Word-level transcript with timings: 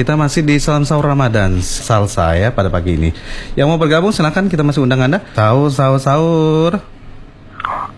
Kita 0.00 0.16
masih 0.16 0.40
di 0.40 0.56
Salam 0.56 0.88
Sahur 0.88 1.04
Ramadan 1.04 1.60
Salsa 1.60 2.32
ya 2.32 2.48
pada 2.48 2.72
pagi 2.72 2.96
ini 2.96 3.12
Yang 3.52 3.68
mau 3.68 3.76
bergabung 3.76 4.16
silahkan 4.16 4.48
kita 4.48 4.64
masih 4.64 4.80
undang 4.80 5.04
Anda 5.04 5.20
Sahur, 5.36 5.68
sahur, 5.68 6.00
sahur 6.00 6.72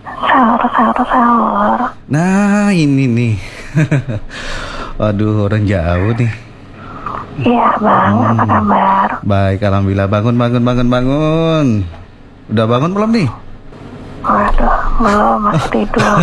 Sahur, 0.03 0.59
sahur, 0.67 1.05
sahur. 1.07 1.79
Nah 2.11 2.75
ini 2.75 3.07
nih 3.07 3.39
Waduh 4.99 5.47
orang 5.47 5.63
jauh 5.63 6.11
nih 6.19 6.27
Iya 7.39 7.71
bang, 7.79 8.15
apa 8.19 8.43
kabar? 8.51 9.07
Baik 9.23 9.63
Alhamdulillah 9.63 10.11
bangun, 10.11 10.35
bangun, 10.35 10.63
bangun, 10.67 10.87
bangun 10.91 11.67
Udah 12.51 12.65
bangun 12.67 12.91
belum 12.91 13.09
nih? 13.15 13.31
Waduh, 14.27 14.75
belum 14.99 15.39
masih 15.39 15.69
tidur. 15.71 16.15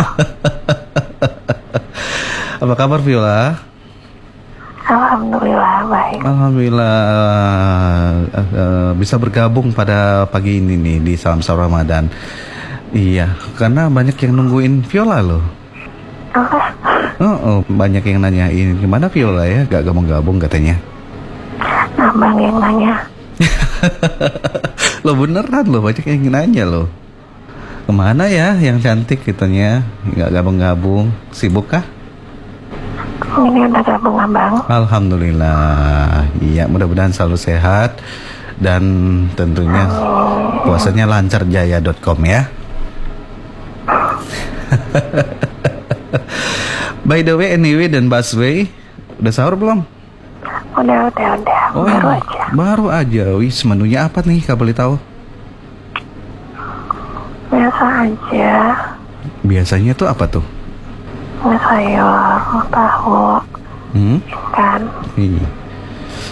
Apa 2.61 2.73
kabar 2.77 3.01
Viola? 3.01 3.70
Alhamdulillah 4.81 5.85
baik. 5.85 6.19
Alhamdulillah 6.25 6.97
eh, 8.33 8.49
eh, 8.57 8.91
bisa 8.97 9.15
bergabung 9.21 9.69
pada 9.75 10.25
pagi 10.25 10.57
ini 10.57 10.77
nih 10.79 10.97
di 11.03 11.13
Salam 11.19 11.45
Sahur 11.45 11.69
Ramadan. 11.69 12.09
Iya, 12.91 13.39
karena 13.55 13.87
banyak 13.87 14.19
yang 14.19 14.35
nungguin 14.35 14.83
Viola 14.83 15.23
loh. 15.23 15.43
Apa? 16.35 16.59
Oh, 17.21 17.37
oh, 17.45 17.59
banyak 17.69 18.03
yang 18.03 18.19
nanyain 18.19 18.81
gimana 18.81 19.07
Viola 19.07 19.45
ya, 19.45 19.63
gak 19.69 19.85
gabung-gabung 19.87 20.41
katanya. 20.41 20.75
Abang 21.95 22.35
yang 22.35 22.57
nanya. 22.57 22.93
lo 25.05 25.13
beneran 25.15 25.65
loh, 25.69 25.85
banyak 25.85 26.03
yang 26.03 26.33
nanya 26.33 26.65
loh. 26.65 26.87
Ke 27.85 27.91
mana 27.93 28.27
ya 28.27 28.57
yang 28.59 28.81
cantik 28.81 29.23
katanya, 29.23 29.85
gak 30.17 30.33
gabung-gabung, 30.33 31.13
sibuk 31.31 31.71
kah? 31.71 31.85
Ini 33.21 33.69
udah 33.69 33.81
gabung 33.85 34.17
abang. 34.17 34.65
Alhamdulillah, 34.65 36.25
iya 36.41 36.65
mudah-mudahan 36.65 37.13
selalu 37.13 37.37
sehat 37.37 38.01
dan 38.57 38.83
tentunya 39.37 39.85
puasanya 40.65 41.05
lancar 41.05 41.45
jaya.com 41.45 42.19
ya. 42.25 42.49
By 47.07 47.21
the 47.25 47.33
way, 47.37 47.53
anyway 47.57 47.89
dan 47.89 48.09
busway 48.09 48.69
udah 49.21 49.33
sahur 49.33 49.57
belum? 49.57 49.85
Udah, 50.71 51.11
udah, 51.11 51.29
udah. 51.41 51.63
Oh, 51.75 51.83
Baru 51.83 52.07
aja. 52.07 52.41
Baru 52.55 52.85
aja. 52.87 53.25
Wis, 53.35 53.61
menunya 53.67 54.07
apa 54.07 54.23
nih? 54.23 54.39
Kalau 54.45 54.63
boleh 54.63 54.75
tahu? 54.75 54.95
Biasa 57.51 57.83
aja. 58.07 58.53
Biasanya 59.43 59.91
tuh 59.93 60.07
apa 60.07 60.25
tuh? 60.31 60.45
Nggak 61.41 61.61
sayur, 61.61 62.39
tahu, 62.69 63.17
Hmm? 63.91 64.17
ikan. 64.23 64.81
Ih, 65.17 65.41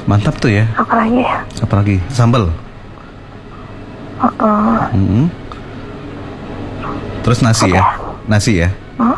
Mantap 0.05 0.37
tuh 0.37 0.49
ya. 0.49 0.65
Apalagi? 0.73 1.21
Apalagi 1.59 1.95
sambal. 2.09 2.49
Uh-uh. 4.19 4.89
Hmm. 4.91 5.27
Terus 7.21 7.39
nasi 7.41 7.67
ya? 7.69 7.83
Nasi 8.25 8.63
ya? 8.63 8.69
Hmm? 8.97 9.17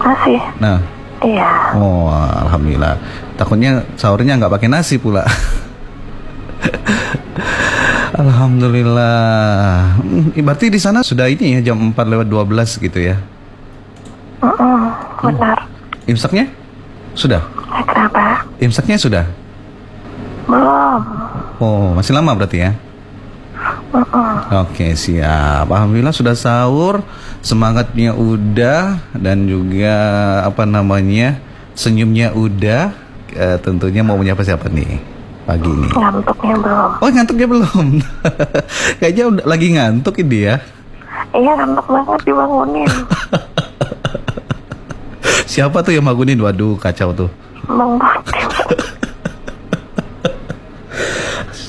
Masih? 0.00 0.40
Nah, 0.58 0.78
Iya. 1.20 1.76
Oh, 1.76 2.08
alhamdulillah. 2.48 2.96
Takutnya 3.36 3.84
sahurnya 4.00 4.40
nggak 4.40 4.56
pakai 4.56 4.72
nasi 4.72 4.96
pula. 4.96 5.20
alhamdulillah. 8.20 10.00
Hmm, 10.00 10.32
Berarti 10.32 10.72
di 10.72 10.80
sana 10.80 11.04
sudah 11.04 11.28
ini 11.28 11.60
ya 11.60 11.72
jam 11.72 11.76
4 11.92 11.96
lewat 12.08 12.26
12 12.26 12.80
gitu 12.80 12.98
ya. 13.04 13.20
Uh-uh. 14.40 14.80
Benar. 15.20 15.58
Imsaknya? 16.08 16.48
Sudah. 17.12 17.44
Kenapa? 17.84 18.44
Imsaknya 18.58 18.96
sudah. 18.96 19.24
Belum. 20.48 21.00
Oh, 21.60 21.92
masih 21.94 22.16
lama 22.16 22.32
berarti 22.32 22.64
ya. 22.64 22.72
Oke, 24.64 24.96
siap. 24.96 25.68
Alhamdulillah 25.68 26.14
sudah 26.14 26.32
sahur, 26.32 27.04
semangatnya 27.44 28.16
udah 28.16 29.02
dan 29.14 29.44
juga 29.44 29.94
apa 30.46 30.64
namanya? 30.64 31.38
senyumnya 31.74 32.36
udah. 32.36 32.92
Eh, 33.30 33.56
tentunya 33.62 34.02
mau 34.02 34.18
menyapa 34.18 34.42
siapa 34.42 34.66
nih 34.66 34.98
pagi 35.46 35.70
ini? 35.70 35.88
Ngantuknya 35.94 36.54
belum. 36.58 36.90
Oh 36.98 37.08
ngantuknya 37.08 37.46
belum? 37.46 37.86
Kayaknya 39.00 39.24
udah 39.30 39.44
lagi 39.46 39.66
ngantuk 39.78 40.14
ini 40.18 40.38
ya. 40.50 40.56
Iya 41.30 41.52
ngantuk 41.54 41.86
banget 41.86 42.20
dibangunin. 42.26 42.90
Siapa 45.50 45.82
tuh 45.82 45.98
yang 45.98 46.06
bangunin? 46.06 46.38
Waduh 46.38 46.78
kacau 46.78 47.10
tuh. 47.10 47.26
Bang. 47.66 47.98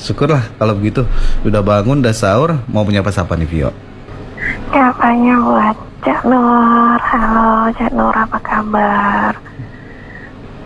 Syukurlah 0.06 0.46
kalau 0.54 0.78
begitu. 0.78 1.02
Udah 1.42 1.66
bangun, 1.66 1.98
udah 1.98 2.14
sahur, 2.14 2.62
mau 2.70 2.86
menyapa 2.86 3.10
siapa 3.10 3.34
nih 3.34 3.48
Vio? 3.50 3.74
Nyapanya 4.70 5.34
buat 5.42 5.76
Cak 6.06 6.22
Nur. 6.30 6.98
Halo 7.02 7.74
Cak 7.74 7.90
Nur 7.90 8.14
apa 8.14 8.38
kabar? 8.38 9.34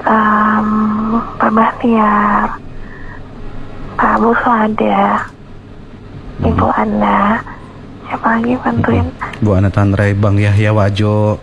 Um, 0.05 0.69
Pak 1.41 1.51
Bahtiar. 1.57 2.49
Pak 3.97 4.15
Bu 4.21 4.37
Suada. 4.45 5.25
Ibu 6.45 6.69
Anda. 6.69 7.41
Siapa 8.13 8.29
lagi 8.37 8.61
bantuin? 8.61 9.09
Bu 9.41 9.57
Ana 9.57 9.73
Tanrai, 9.73 10.13
Bang 10.13 10.37
Yahya 10.37 10.77
Wajo, 10.77 11.41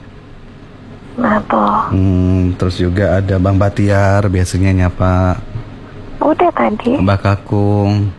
Nah 1.13 1.37
tuh. 1.45 1.93
hmm, 1.93 2.57
terus 2.57 2.75
juga 2.75 3.17
ada 3.17 3.37
Bang 3.37 3.55
Batiar 3.55 4.25
biasanya 4.27 4.73
nyapa, 4.73 5.37
Udah 6.17 6.49
tadi. 6.49 6.97
Mbak 6.97 7.19
Kakung, 7.19 8.09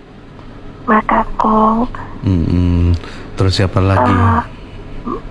Mbak 0.84 1.02
Kakung. 1.04 1.88
hmm, 2.22 2.92
terus 3.34 3.56
siapa 3.56 3.80
lagi? 3.80 4.12
eh, 4.12 4.42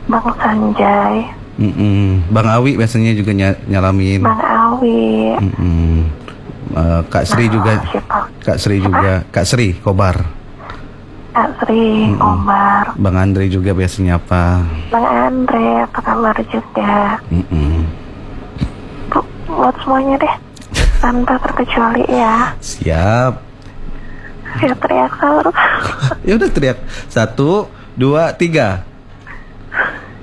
Bang 0.05 0.27
Sanjay. 0.35 1.23
Hmm, 1.53 2.25
Bang 2.27 2.49
Awi 2.49 2.75
biasanya 2.75 3.13
juga 3.13 3.31
ny- 3.31 3.61
nyalamin, 3.69 4.21
Bang 4.21 4.41
Awi. 4.41 5.37
hmm, 5.37 5.97
eh, 6.73 7.01
Kak 7.07 7.23
Sri 7.23 7.45
juga, 7.47 7.79
Siapa? 7.85 8.19
Kak 8.43 8.57
Sri 8.57 8.81
juga, 8.81 9.23
Kak 9.29 9.45
Sri 9.45 9.77
Kobar, 9.77 10.19
Kak 11.33 11.49
Sri, 11.59 12.13
Omar. 12.21 12.93
Bang 12.93 13.17
Andre 13.17 13.49
juga 13.49 13.73
biasanya 13.73 14.21
apa? 14.21 14.61
Bang 14.93 15.01
Andre, 15.01 15.81
apa 15.81 15.99
kabar 15.99 16.37
juga? 16.45 17.17
Hmm, 17.33 17.89
Bu, 19.09 19.19
buat 19.49 19.73
semuanya 19.81 20.21
deh. 20.21 20.35
Tanpa 21.01 21.35
terkecuali 21.41 22.05
ya. 22.07 22.53
siap. 22.61 23.41
Saya 24.61 24.77
teriak 24.77 25.11
sahur. 25.17 25.45
Ya 26.29 26.37
udah 26.37 26.47
teriak 26.47 26.77
satu, 27.09 27.65
dua, 27.97 28.31
tiga. 28.37 28.85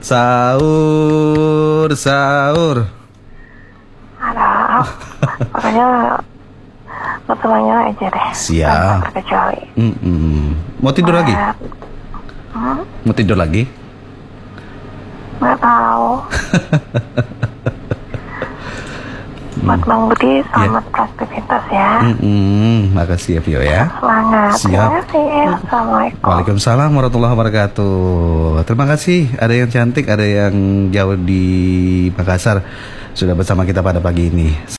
Sahur, 0.00 1.90
sahur. 1.92 2.86
Ada. 4.16 4.80
Pokoknya 5.52 5.86
semuanya 7.38 7.74
aja 7.86 8.06
deh. 8.10 8.28
Siap. 8.34 8.98
Terkecuali. 9.10 9.62
Mm-mm. 9.78 10.58
Mau 10.82 10.90
tidur 10.90 11.14
lagi? 11.14 11.34
Hmm? 12.50 12.82
Mau 13.06 13.14
tidur 13.14 13.38
lagi? 13.38 13.62
Nggak 15.38 15.58
tahu. 15.62 16.08
buat 19.70 19.86
Bang 19.86 20.02
Budi, 20.10 20.42
selamat 20.50 20.84
beraktivitas 20.90 21.64
ya. 21.70 21.90
Mm-mm. 22.02 22.90
Makasih 22.90 23.38
ya 23.38 23.40
Vio 23.44 23.60
ya. 23.62 23.82
Semangat. 24.02 24.52
Siap. 24.58 24.66
Terima 24.66 24.98
kasih. 24.98 25.30
Assalamualaikum. 25.62 26.26
Waalaikumsalam 26.26 26.90
warahmatullahi 26.90 27.34
wabarakatuh. 27.38 27.94
Terima 28.66 28.86
kasih. 28.90 29.20
Ada 29.38 29.54
yang 29.54 29.70
cantik, 29.70 30.06
ada 30.10 30.26
yang 30.26 30.54
jauh 30.90 31.14
di 31.14 31.44
Makassar 32.18 32.66
sudah 33.14 33.34
bersama 33.38 33.62
kita 33.62 33.78
pada 33.78 34.02
pagi 34.02 34.26
ini. 34.26 34.50